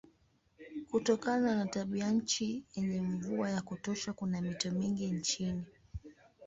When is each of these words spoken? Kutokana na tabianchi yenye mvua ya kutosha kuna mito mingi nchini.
Kutokana 0.89 1.55
na 1.55 1.65
tabianchi 1.65 2.65
yenye 2.75 3.01
mvua 3.01 3.49
ya 3.49 3.61
kutosha 3.61 4.13
kuna 4.13 4.41
mito 4.41 4.71
mingi 4.71 5.11
nchini. 5.11 5.63